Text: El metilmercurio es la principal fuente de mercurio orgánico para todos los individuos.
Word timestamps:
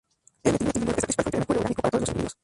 El 0.41 0.53
metilmercurio 0.53 0.97
es 1.09 1.15
la 1.17 1.23
principal 1.23 1.23
fuente 1.23 1.31
de 1.31 1.37
mercurio 1.37 1.59
orgánico 1.59 1.81
para 1.83 1.91
todos 1.91 2.01
los 2.01 2.09
individuos. 2.09 2.37